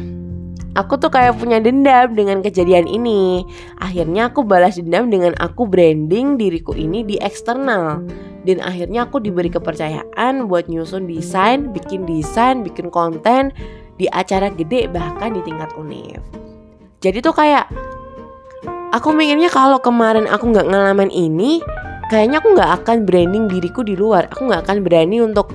aku 0.75 0.99
tuh 0.99 1.09
kayak 1.09 1.39
punya 1.39 1.63
dendam 1.63 2.11
dengan 2.13 2.43
kejadian 2.43 2.85
ini. 2.85 3.47
Akhirnya 3.79 4.29
aku 4.29 4.43
balas 4.43 4.75
dendam 4.75 5.07
dengan 5.07 5.33
aku 5.39 5.65
branding 5.65 6.35
diriku 6.35 6.75
ini 6.75 7.07
di 7.07 7.15
eksternal. 7.23 8.03
Dan 8.39 8.63
akhirnya 8.63 9.03
aku 9.03 9.19
diberi 9.19 9.51
kepercayaan 9.51 10.47
buat 10.47 10.71
nyusun 10.71 11.11
desain 11.11 11.75
bikin 11.75 12.07
desain 12.07 12.63
bikin 12.63 12.87
konten 12.87 13.51
di 13.99 14.07
acara 14.15 14.47
gede 14.55 14.87
bahkan 14.87 15.35
di 15.35 15.43
tingkat 15.43 15.75
univ. 15.75 16.48
Jadi 16.99 17.23
tuh 17.23 17.31
kayak 17.31 17.71
aku 18.91 19.15
mikirnya 19.15 19.47
kalau 19.47 19.79
kemarin 19.79 20.27
aku 20.27 20.51
nggak 20.51 20.67
ngalamin 20.67 21.11
ini, 21.11 21.63
kayaknya 22.11 22.43
aku 22.43 22.55
nggak 22.55 22.71
akan 22.83 23.07
branding 23.07 23.47
diriku 23.47 23.83
di 23.83 23.95
luar. 23.95 24.27
Aku 24.35 24.51
nggak 24.51 24.67
akan 24.67 24.77
berani 24.83 25.23
untuk 25.23 25.51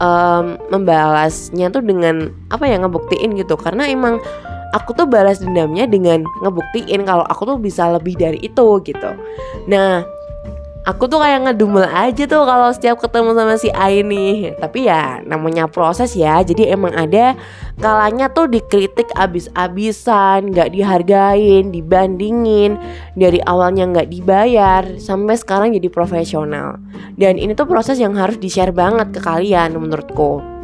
um, 0.00 0.56
membalasnya 0.72 1.68
tuh 1.68 1.84
dengan 1.84 2.32
apa 2.48 2.64
ya 2.64 2.80
ngebuktiin 2.80 3.36
gitu. 3.36 3.60
Karena 3.60 3.88
emang 3.92 4.16
aku 4.72 4.96
tuh 4.96 5.04
balas 5.04 5.40
dendamnya 5.40 5.84
dengan 5.84 6.24
ngebuktiin 6.40 7.04
kalau 7.04 7.24
aku 7.28 7.44
tuh 7.44 7.58
bisa 7.60 7.92
lebih 7.92 8.16
dari 8.16 8.40
itu 8.40 8.66
gitu. 8.84 9.10
Nah 9.68 10.15
aku 10.86 11.10
tuh 11.10 11.18
kayak 11.18 11.50
ngedumel 11.50 11.82
aja 11.82 12.24
tuh 12.30 12.46
kalau 12.46 12.70
setiap 12.70 13.02
ketemu 13.02 13.34
sama 13.34 13.54
si 13.58 13.68
Ai 13.74 14.06
nih 14.06 14.54
tapi 14.56 14.86
ya 14.86 15.20
namanya 15.26 15.66
proses 15.66 16.14
ya. 16.14 16.38
Jadi 16.46 16.70
emang 16.70 16.94
ada 16.94 17.34
kalanya 17.82 18.30
tuh 18.30 18.46
dikritik 18.46 19.10
abis-abisan 19.18 20.54
nggak 20.54 20.70
dihargain 20.72 21.74
dibandingin. 21.74 22.78
Dari 23.18 23.42
awalnya 23.42 23.90
nggak 23.90 24.08
dibayar 24.08 24.86
sampai 25.02 25.34
sekarang 25.34 25.74
jadi 25.74 25.90
profesional. 25.90 26.78
Dan 27.18 27.36
ini 27.36 27.52
tuh 27.58 27.66
proses 27.66 27.98
yang 27.98 28.14
harus 28.14 28.38
di 28.38 28.46
share 28.46 28.72
banget 28.72 29.10
ke 29.10 29.20
kalian 29.20 29.74
menurutku 29.74 30.55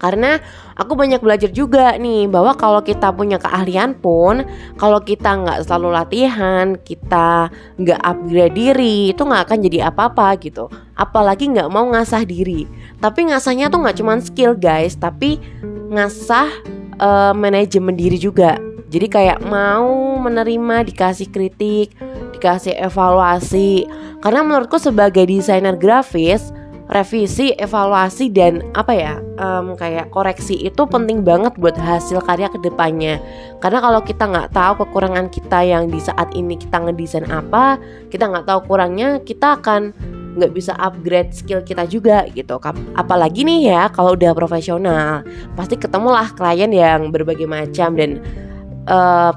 karena 0.00 0.40
aku 0.80 0.96
banyak 0.96 1.20
belajar 1.20 1.52
juga 1.52 1.92
nih 2.00 2.24
bahwa 2.24 2.56
kalau 2.56 2.80
kita 2.80 3.12
punya 3.12 3.36
keahlian 3.36 3.92
pun 4.00 4.48
kalau 4.80 4.96
kita 5.04 5.36
nggak 5.36 5.68
selalu 5.68 5.92
latihan 5.92 6.72
kita 6.80 7.52
nggak 7.76 8.00
upgrade 8.00 8.56
diri 8.56 9.12
itu 9.12 9.20
nggak 9.20 9.44
akan 9.44 9.58
jadi 9.60 9.78
apa-apa 9.92 10.40
gitu. 10.40 10.72
Apalagi 10.96 11.52
nggak 11.52 11.68
mau 11.68 11.84
ngasah 11.92 12.24
diri. 12.24 12.64
Tapi 12.96 13.28
ngasahnya 13.28 13.68
tuh 13.68 13.84
nggak 13.84 13.96
cuma 14.00 14.16
skill 14.24 14.56
guys 14.56 14.96
tapi 14.96 15.36
ngasah 15.92 16.48
uh, 16.96 17.36
manajemen 17.36 17.92
diri 17.92 18.16
juga. 18.16 18.56
Jadi 18.90 19.06
kayak 19.06 19.44
mau 19.46 20.16
menerima 20.16 20.88
dikasih 20.88 21.28
kritik 21.28 21.92
dikasih 22.40 22.72
evaluasi. 22.80 23.84
Karena 24.24 24.40
menurutku 24.40 24.80
sebagai 24.80 25.28
desainer 25.28 25.76
grafis 25.76 26.56
revisi, 26.90 27.54
evaluasi 27.54 28.34
dan 28.34 28.66
apa 28.74 28.90
ya 28.90 29.14
um, 29.38 29.78
kayak 29.78 30.10
koreksi 30.10 30.58
itu 30.58 30.82
penting 30.90 31.22
banget 31.22 31.54
buat 31.54 31.78
hasil 31.78 32.18
karya 32.26 32.50
ke 32.50 32.58
depannya. 32.58 33.22
Karena 33.62 33.78
kalau 33.78 34.00
kita 34.02 34.26
nggak 34.26 34.50
tahu 34.50 34.84
kekurangan 34.84 35.30
kita 35.30 35.62
yang 35.62 35.86
di 35.86 36.02
saat 36.02 36.34
ini 36.34 36.58
kita 36.58 36.82
ngedesain 36.82 37.30
apa, 37.30 37.78
kita 38.10 38.26
nggak 38.26 38.46
tahu 38.50 38.60
kurangnya, 38.66 39.22
kita 39.22 39.62
akan 39.62 39.94
nggak 40.34 40.50
bisa 40.54 40.74
upgrade 40.78 41.30
skill 41.30 41.62
kita 41.62 41.86
juga 41.86 42.26
gitu. 42.34 42.58
Apalagi 42.98 43.46
nih 43.46 43.70
ya 43.70 43.82
kalau 43.94 44.18
udah 44.18 44.34
profesional, 44.34 45.22
pasti 45.54 45.78
ketemulah 45.78 46.26
klien 46.34 46.70
yang 46.74 47.14
berbagai 47.14 47.46
macam 47.46 47.94
dan 47.94 48.18
uh, 48.90 49.30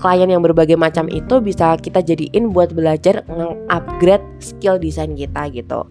klien 0.00 0.28
yang 0.28 0.40
berbagai 0.40 0.80
macam 0.80 1.04
itu 1.12 1.36
bisa 1.44 1.76
kita 1.76 2.00
jadiin 2.00 2.48
buat 2.52 2.72
belajar 2.72 3.24
upgrade 3.68 4.24
skill 4.40 4.80
desain 4.80 5.12
kita 5.12 5.52
gitu. 5.52 5.84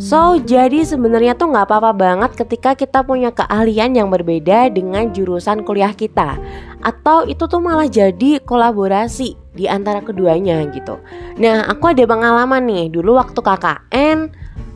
So, 0.00 0.42
jadi 0.42 0.82
sebenarnya 0.82 1.38
tuh 1.38 1.54
nggak 1.54 1.70
apa-apa 1.70 1.94
banget 1.94 2.34
ketika 2.34 2.74
kita 2.74 3.06
punya 3.06 3.30
keahlian 3.30 3.94
yang 3.94 4.10
berbeda 4.10 4.66
dengan 4.74 5.14
jurusan 5.14 5.62
kuliah 5.62 5.94
kita, 5.94 6.34
atau 6.82 7.22
itu 7.30 7.46
tuh 7.46 7.62
malah 7.62 7.86
jadi 7.86 8.42
kolaborasi 8.42 9.38
di 9.54 9.70
antara 9.70 10.02
keduanya 10.02 10.66
gitu. 10.74 10.98
Nah, 11.38 11.62
aku 11.70 11.94
ada 11.94 12.02
pengalaman 12.10 12.66
nih 12.66 12.90
dulu 12.90 13.22
waktu 13.22 13.38
KKN, 13.38 14.18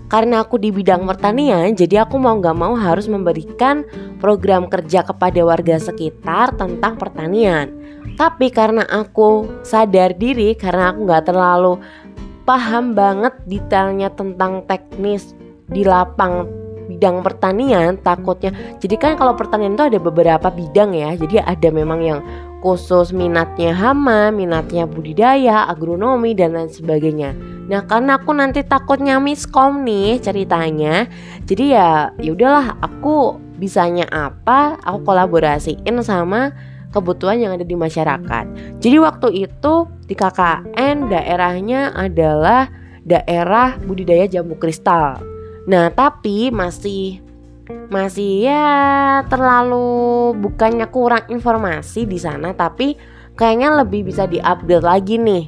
karena 0.06 0.46
aku 0.46 0.54
di 0.60 0.70
bidang 0.70 1.02
pertanian, 1.02 1.74
jadi 1.74 2.06
aku 2.06 2.14
mau 2.14 2.38
nggak 2.38 2.54
mau 2.54 2.78
harus 2.78 3.10
memberikan 3.10 3.82
program 4.22 4.70
kerja 4.70 5.02
kepada 5.02 5.42
warga 5.42 5.82
sekitar 5.82 6.54
tentang 6.54 6.94
pertanian. 6.94 7.74
Tapi 8.14 8.54
karena 8.54 8.86
aku 8.86 9.50
sadar 9.66 10.14
diri, 10.14 10.54
karena 10.54 10.94
aku 10.94 11.10
nggak 11.10 11.26
terlalu 11.26 11.82
paham 12.44 12.92
banget 12.92 13.32
detailnya 13.48 14.12
tentang 14.12 14.64
teknis 14.68 15.32
di 15.68 15.82
lapang 15.82 16.44
bidang 16.86 17.24
pertanian 17.24 17.96
takutnya. 18.00 18.52
Jadi 18.78 18.94
kan 19.00 19.12
kalau 19.16 19.32
pertanian 19.32 19.74
itu 19.74 19.88
ada 19.88 19.98
beberapa 19.98 20.48
bidang 20.52 20.92
ya. 20.92 21.16
Jadi 21.16 21.40
ada 21.40 21.68
memang 21.72 22.00
yang 22.04 22.20
khusus 22.64 23.12
minatnya 23.12 23.76
hama 23.76 24.32
minatnya 24.32 24.88
budidaya 24.88 25.68
agronomi 25.68 26.32
dan 26.32 26.56
lain 26.56 26.72
sebagainya. 26.72 27.36
Nah 27.68 27.84
karena 27.84 28.16
aku 28.16 28.32
nanti 28.32 28.64
takutnya 28.64 29.20
miskom 29.20 29.84
nih 29.84 30.16
ceritanya 30.20 31.04
jadi 31.44 31.64
ya 31.64 31.90
yaudahlah 32.24 32.80
aku 32.80 33.36
bisanya 33.60 34.08
apa 34.08 34.80
aku 34.80 35.04
kolaborasiin 35.04 36.00
sama 36.00 36.56
kebutuhan 36.94 37.42
yang 37.42 37.52
ada 37.58 37.66
di 37.66 37.74
masyarakat. 37.74 38.44
Jadi 38.78 38.96
waktu 39.02 39.28
itu 39.50 39.74
di 40.06 40.14
KKN 40.14 41.10
daerahnya 41.10 41.90
adalah 41.90 42.70
daerah 43.02 43.74
budidaya 43.82 44.30
jambu 44.30 44.54
kristal. 44.54 45.18
Nah, 45.66 45.90
tapi 45.90 46.54
masih 46.54 47.18
masih 47.88 48.44
ya 48.44 48.68
terlalu 49.32 50.36
bukannya 50.36 50.84
kurang 50.92 51.24
informasi 51.32 52.04
di 52.04 52.20
sana 52.20 52.52
tapi 52.52 52.92
kayaknya 53.40 53.80
lebih 53.80 54.04
bisa 54.04 54.28
diupdate 54.28 54.84
lagi 54.84 55.16
nih 55.16 55.44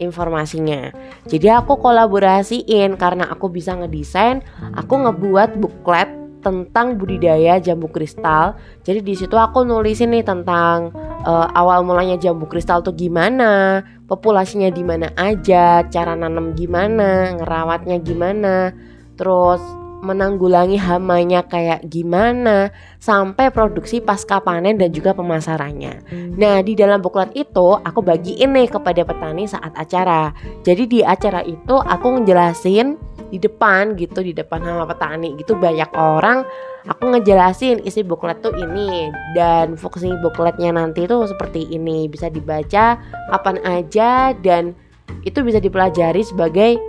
informasinya. 0.00 0.90
Jadi 1.28 1.46
aku 1.52 1.78
kolaborasiin 1.78 2.96
karena 2.96 3.28
aku 3.28 3.52
bisa 3.52 3.76
ngedesain, 3.76 4.40
aku 4.74 4.96
ngebuat 4.96 5.60
booklet 5.60 6.08
tentang 6.40 6.96
budidaya 6.96 7.60
jambu 7.60 7.86
kristal. 7.92 8.56
Jadi 8.82 9.00
di 9.04 9.14
situ 9.14 9.36
aku 9.36 9.62
nulisin 9.62 10.16
nih 10.16 10.24
tentang 10.24 10.90
uh, 11.24 11.46
awal 11.52 11.84
mulanya 11.84 12.16
jambu 12.16 12.48
kristal 12.48 12.80
tuh 12.80 12.96
gimana, 12.96 13.84
populasinya 14.08 14.72
di 14.72 14.82
mana 14.82 15.12
aja, 15.14 15.84
cara 15.86 16.16
nanam 16.16 16.56
gimana, 16.56 17.36
ngerawatnya 17.36 18.00
gimana, 18.00 18.72
terus 19.14 19.60
menanggulangi 20.00 20.80
hamanya 20.80 21.44
kayak 21.44 21.84
gimana 21.88 22.72
sampai 22.96 23.52
produksi 23.52 24.00
pasca 24.00 24.40
panen 24.40 24.80
dan 24.80 24.90
juga 24.92 25.12
pemasarannya. 25.12 26.08
Nah, 26.40 26.64
di 26.64 26.72
dalam 26.72 27.04
buklet 27.04 27.32
itu 27.36 27.76
aku 27.76 28.00
bagiin 28.00 28.56
nih 28.56 28.68
kepada 28.72 29.04
petani 29.04 29.44
saat 29.44 29.76
acara. 29.76 30.32
Jadi 30.64 30.82
di 30.88 31.00
acara 31.04 31.44
itu 31.44 31.76
aku 31.76 32.20
ngejelasin 32.20 32.96
di 33.30 33.38
depan 33.38 33.94
gitu 33.94 34.26
di 34.26 34.34
depan 34.34 34.58
sama 34.60 34.84
petani 34.90 35.38
gitu 35.38 35.54
banyak 35.54 35.86
orang 35.94 36.42
aku 36.90 37.14
ngejelasin 37.14 37.78
isi 37.86 38.02
buklet 38.02 38.42
tuh 38.42 38.50
ini 38.58 39.14
dan 39.38 39.78
fungsi 39.78 40.10
bukletnya 40.18 40.74
nanti 40.74 41.06
tuh 41.06 41.30
seperti 41.30 41.70
ini 41.70 42.10
bisa 42.10 42.26
dibaca 42.26 42.98
kapan 43.30 43.56
aja 43.62 44.34
dan 44.42 44.74
itu 45.22 45.46
bisa 45.46 45.62
dipelajari 45.62 46.26
sebagai 46.26 46.80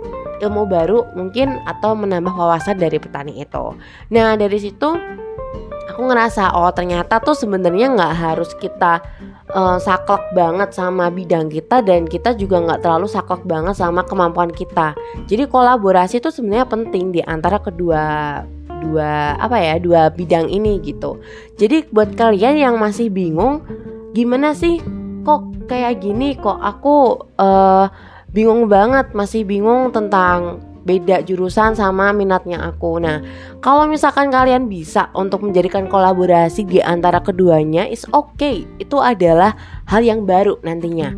ilmu 0.42 0.66
baru 0.66 1.06
mungkin 1.14 1.62
atau 1.64 1.94
menambah 1.94 2.34
wawasan 2.34 2.76
dari 2.82 2.98
petani 2.98 3.38
itu. 3.38 3.78
Nah 4.10 4.34
dari 4.34 4.58
situ 4.58 4.98
aku 5.88 6.00
ngerasa 6.08 6.58
oh 6.58 6.72
ternyata 6.74 7.22
tuh 7.22 7.38
sebenarnya 7.38 7.94
nggak 7.94 8.14
harus 8.18 8.50
kita 8.58 8.98
uh, 9.54 9.78
saklek 9.78 10.22
banget 10.34 10.74
sama 10.74 11.08
bidang 11.14 11.46
kita 11.46 11.80
dan 11.86 12.10
kita 12.10 12.34
juga 12.34 12.58
nggak 12.58 12.82
terlalu 12.82 13.06
saklek 13.06 13.46
banget 13.46 13.78
sama 13.78 14.02
kemampuan 14.02 14.50
kita. 14.50 14.98
Jadi 15.30 15.46
kolaborasi 15.46 16.18
itu 16.18 16.34
sebenarnya 16.34 16.66
penting 16.66 17.14
di 17.14 17.22
antara 17.22 17.62
kedua 17.62 18.02
dua 18.82 19.38
apa 19.38 19.62
ya 19.62 19.78
dua 19.78 20.10
bidang 20.10 20.50
ini 20.50 20.82
gitu 20.82 21.22
jadi 21.54 21.86
buat 21.94 22.18
kalian 22.18 22.58
yang 22.58 22.74
masih 22.82 23.14
bingung 23.14 23.62
gimana 24.10 24.58
sih 24.58 24.82
kok 25.22 25.46
kayak 25.70 26.02
gini 26.02 26.34
kok 26.34 26.58
aku 26.58 27.22
uh, 27.38 27.86
bingung 28.32 28.66
banget 28.66 29.12
masih 29.12 29.44
bingung 29.44 29.92
tentang 29.92 30.64
beda 30.82 31.22
jurusan 31.22 31.78
sama 31.78 32.10
minatnya 32.10 32.58
aku. 32.58 32.98
Nah, 32.98 33.22
kalau 33.62 33.86
misalkan 33.86 34.34
kalian 34.34 34.66
bisa 34.66 35.14
untuk 35.14 35.46
menjadikan 35.46 35.86
kolaborasi 35.86 36.66
di 36.66 36.82
antara 36.82 37.22
keduanya, 37.22 37.86
is 37.86 38.02
okay. 38.10 38.66
Itu 38.82 38.98
adalah 38.98 39.54
hal 39.86 40.02
yang 40.02 40.26
baru 40.26 40.58
nantinya. 40.66 41.14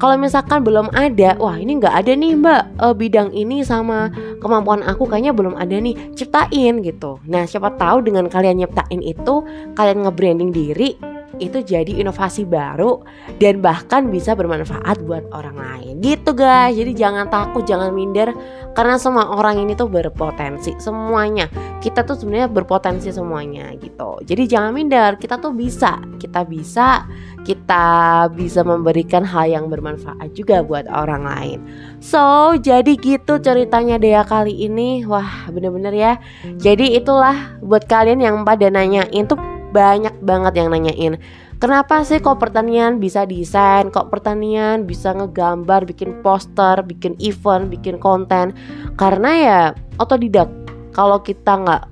Kalau 0.00 0.16
misalkan 0.16 0.64
belum 0.64 0.88
ada, 0.96 1.36
wah 1.36 1.60
ini 1.60 1.76
nggak 1.76 1.92
ada 1.92 2.16
nih 2.16 2.32
mbak 2.32 2.62
uh, 2.80 2.96
bidang 2.96 3.36
ini 3.36 3.60
sama 3.60 4.08
kemampuan 4.40 4.80
aku 4.80 5.04
kayaknya 5.04 5.36
belum 5.36 5.60
ada 5.60 5.76
nih, 5.76 5.92
ciptain 6.16 6.80
gitu. 6.80 7.20
Nah 7.28 7.44
siapa 7.44 7.76
tahu 7.76 8.08
dengan 8.08 8.24
kalian 8.32 8.64
nyiptain 8.64 9.04
itu, 9.04 9.44
kalian 9.76 10.08
nge-branding 10.08 10.56
diri, 10.56 10.96
itu 11.40 11.64
jadi 11.64 12.04
inovasi 12.04 12.44
baru 12.44 13.00
dan 13.40 13.64
bahkan 13.64 14.12
bisa 14.12 14.36
bermanfaat 14.36 15.00
buat 15.08 15.24
orang 15.32 15.56
lain 15.56 16.04
gitu 16.04 16.36
guys 16.36 16.76
jadi 16.76 16.92
jangan 16.92 17.26
takut 17.32 17.64
jangan 17.64 17.90
minder 17.90 18.30
karena 18.76 19.00
semua 19.00 19.32
orang 19.34 19.58
ini 19.64 19.74
tuh 19.74 19.88
berpotensi 19.88 20.76
semuanya 20.78 21.48
kita 21.80 22.04
tuh 22.04 22.14
sebenarnya 22.14 22.52
berpotensi 22.52 23.10
semuanya 23.10 23.72
gitu 23.80 24.20
jadi 24.22 24.46
jangan 24.46 24.70
minder 24.76 25.16
kita 25.16 25.40
tuh 25.40 25.56
bisa 25.56 25.98
kita 26.20 26.44
bisa 26.44 27.08
kita 27.40 28.28
bisa 28.36 28.60
memberikan 28.60 29.24
hal 29.24 29.48
yang 29.48 29.66
bermanfaat 29.72 30.36
juga 30.36 30.60
buat 30.60 30.84
orang 30.86 31.24
lain. 31.24 31.58
So, 31.98 32.54
jadi 32.60 32.94
gitu 32.94 33.40
ceritanya 33.40 33.96
Dea 33.96 34.22
kali 34.22 34.68
ini. 34.68 35.02
Wah, 35.08 35.48
bener-bener 35.48 35.94
ya. 35.96 36.12
Jadi 36.60 36.94
itulah 36.94 37.58
buat 37.64 37.88
kalian 37.88 38.20
yang 38.20 38.36
pada 38.44 38.68
nanyain 38.68 39.24
tuh 39.24 39.40
banyak 39.70 40.14
banget 40.22 40.52
yang 40.58 40.68
nanyain. 40.70 41.14
Kenapa 41.60 42.00
sih 42.08 42.24
kok 42.24 42.40
pertanian 42.40 42.96
bisa 42.96 43.28
desain, 43.28 43.92
kok 43.92 44.08
pertanian 44.08 44.88
bisa 44.88 45.12
ngegambar, 45.12 45.84
bikin 45.84 46.24
poster, 46.24 46.80
bikin 46.80 47.20
event, 47.20 47.68
bikin 47.68 48.00
konten? 48.00 48.56
Karena 48.96 49.30
ya 49.36 49.60
otodidak. 50.00 50.48
Kalau 50.96 51.20
kita 51.20 51.60
nggak 51.60 51.82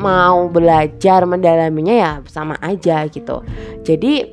mau 0.00 0.48
belajar 0.48 1.28
mendalaminya 1.28 1.92
ya 1.92 2.12
sama 2.24 2.56
aja 2.64 3.04
gitu. 3.12 3.44
Jadi 3.84 4.24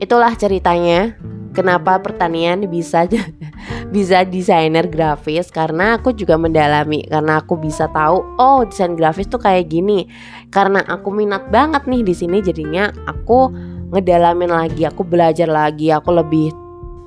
itulah 0.00 0.32
ceritanya 0.40 1.14
kenapa 1.52 2.00
pertanian 2.00 2.64
bisa 2.66 3.06
bisa 3.94 4.24
desainer 4.26 4.88
grafis? 4.88 5.52
Karena 5.52 6.00
aku 6.00 6.16
juga 6.16 6.40
mendalami 6.40 7.04
karena 7.06 7.40
aku 7.40 7.60
bisa 7.60 7.86
tahu 7.92 8.24
oh 8.40 8.64
desain 8.66 8.96
grafis 8.98 9.28
tuh 9.28 9.38
kayak 9.38 9.68
gini. 9.70 10.08
Karena 10.48 10.82
aku 10.84 11.12
minat 11.12 11.48
banget 11.52 11.86
nih 11.86 12.02
di 12.02 12.14
sini 12.16 12.40
jadinya 12.42 12.90
aku 13.06 13.52
ngedalamin 13.92 14.48
lagi 14.48 14.88
aku 14.88 15.04
belajar 15.04 15.46
lagi 15.46 15.92
aku 15.92 16.10
lebih 16.16 16.48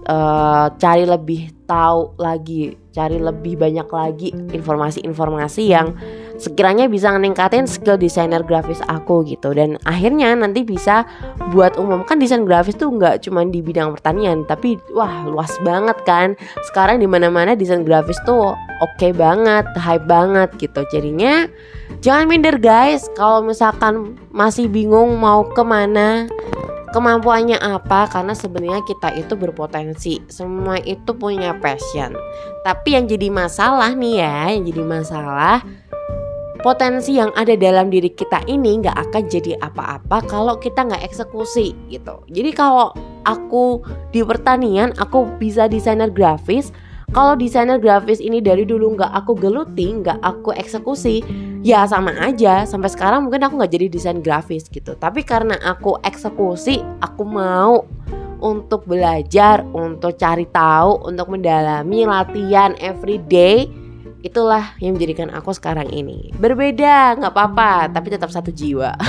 uh, 0.06 0.70
cari 0.78 1.04
lebih 1.10 1.50
tahu 1.66 2.14
lagi 2.22 2.85
cari 2.96 3.20
lebih 3.20 3.60
banyak 3.60 3.92
lagi 3.92 4.32
informasi-informasi 4.56 5.64
yang 5.68 5.92
sekiranya 6.40 6.88
bisa 6.88 7.12
meningkatin 7.12 7.68
skill 7.68 8.00
desainer 8.00 8.40
grafis 8.40 8.80
aku 8.88 9.28
gitu. 9.28 9.52
Dan 9.52 9.76
akhirnya 9.84 10.32
nanti 10.32 10.64
bisa 10.64 11.04
buat 11.52 11.76
umum. 11.76 12.08
Kan 12.08 12.24
desain 12.24 12.48
grafis 12.48 12.80
tuh 12.80 12.96
nggak 12.96 13.28
cuma 13.28 13.44
di 13.44 13.60
bidang 13.60 14.00
pertanian 14.00 14.48
tapi 14.48 14.80
wah 14.96 15.28
luas 15.28 15.52
banget 15.68 16.00
kan. 16.08 16.40
Sekarang 16.72 17.04
di 17.04 17.08
mana 17.12 17.28
mana 17.28 17.60
desain 17.60 17.84
grafis 17.84 18.18
tuh 18.24 18.56
oke 18.56 18.96
okay 18.96 19.12
banget 19.12 19.68
hype 19.76 20.08
banget 20.08 20.50
gitu. 20.56 20.88
Jadinya 20.88 21.52
jangan 22.00 22.32
minder 22.32 22.56
guys 22.56 23.12
kalau 23.20 23.44
misalkan 23.44 24.16
masih 24.32 24.72
bingung 24.72 25.20
mau 25.20 25.44
ke 25.52 25.64
mana 25.68 26.32
kemampuannya 26.96 27.60
apa? 27.60 28.08
Karena 28.08 28.32
sebenarnya 28.32 28.80
kita 28.88 29.12
itu 29.20 29.36
berpotensi. 29.36 30.24
Semua 30.32 30.80
itu 30.80 31.12
punya 31.12 31.52
passion. 31.60 32.16
Tapi 32.64 32.96
yang 32.96 33.12
jadi 33.12 33.28
masalah 33.28 33.92
nih 33.92 34.24
ya 34.24 34.56
yang 34.56 34.64
jadi 34.64 34.84
masalah 34.88 35.60
potensi 36.64 37.20
yang 37.20 37.30
ada 37.38 37.54
dalam 37.54 37.94
diri 37.94 38.10
kita 38.10 38.42
ini 38.50 38.82
nggak 38.82 38.98
akan 38.98 39.24
jadi 39.30 39.54
apa-apa 39.62 40.26
kalau 40.26 40.58
kita 40.58 40.88
nggak 40.88 41.04
eksekusi 41.04 41.76
gitu. 41.94 42.26
Jadi 42.32 42.56
kalau 42.56 42.90
aku 43.28 43.86
di 44.10 44.26
pertanian 44.26 44.96
aku 44.96 45.28
bisa 45.38 45.68
desainer 45.68 46.08
grafis. 46.08 46.72
Kalau 47.14 47.38
desainer 47.38 47.78
grafis 47.78 48.18
ini 48.18 48.42
dari 48.42 48.66
dulu 48.66 48.98
nggak 48.98 49.14
aku 49.14 49.38
geluti 49.38 49.94
nggak 49.94 50.18
aku 50.26 50.58
eksekusi 50.58 51.22
ya 51.66 51.90
sama 51.90 52.14
aja. 52.22 52.70
Sampai 52.70 52.94
sekarang 52.94 53.26
mungkin 53.26 53.42
aku 53.42 53.58
nggak 53.58 53.74
jadi 53.74 53.88
desain 53.90 54.22
grafis 54.22 54.70
gitu. 54.70 54.94
Tapi 54.94 55.26
karena 55.26 55.58
aku 55.66 55.98
eksekusi 56.06 56.86
aku 57.02 57.26
mau 57.26 57.82
untuk 58.38 58.86
belajar 58.86 59.66
untuk 59.74 60.14
cari 60.22 60.46
tahu 60.54 61.10
untuk 61.10 61.34
mendalami 61.34 62.06
latihan 62.06 62.78
everyday 62.78 63.66
itulah 64.22 64.78
yang 64.78 64.94
menjadikan 64.94 65.34
aku 65.34 65.50
sekarang 65.58 65.90
ini. 65.90 66.30
Berbeda 66.38 67.18
nggak 67.18 67.34
apa-apa 67.34 67.90
tapi 67.90 68.14
tetap 68.14 68.30
satu 68.30 68.54
jiwa. 68.54 68.94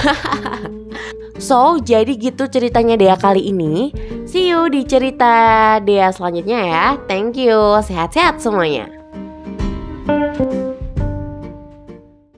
So 1.36 1.76
jadi 1.76 2.16
gitu 2.16 2.48
ceritanya 2.48 2.96
Dea 2.96 3.12
kali 3.12 3.52
ini. 3.52 3.92
See 4.24 4.48
you 4.48 4.72
di 4.72 4.88
cerita 4.88 5.76
Dea 5.84 6.08
selanjutnya 6.08 6.64
ya. 6.64 6.86
Thank 7.04 7.36
you. 7.36 7.76
Sehat-sehat 7.84 8.40
semuanya. 8.40 8.88
thank 10.06 10.48
you 10.48 10.75